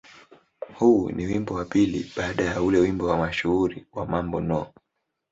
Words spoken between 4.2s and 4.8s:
No.